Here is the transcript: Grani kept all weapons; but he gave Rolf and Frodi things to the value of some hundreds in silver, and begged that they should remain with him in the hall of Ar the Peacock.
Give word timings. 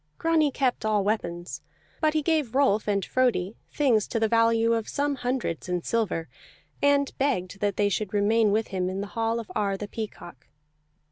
Grani 0.17 0.49
kept 0.49 0.83
all 0.83 1.03
weapons; 1.03 1.61
but 1.99 2.15
he 2.15 2.23
gave 2.23 2.55
Rolf 2.55 2.87
and 2.87 3.05
Frodi 3.05 3.55
things 3.71 4.07
to 4.07 4.19
the 4.19 4.27
value 4.27 4.73
of 4.73 4.89
some 4.89 5.13
hundreds 5.13 5.69
in 5.69 5.83
silver, 5.83 6.27
and 6.81 7.15
begged 7.19 7.59
that 7.59 7.75
they 7.77 7.87
should 7.87 8.11
remain 8.11 8.51
with 8.51 8.69
him 8.69 8.89
in 8.89 9.01
the 9.01 9.05
hall 9.13 9.39
of 9.39 9.51
Ar 9.53 9.77
the 9.77 9.87
Peacock. 9.87 10.47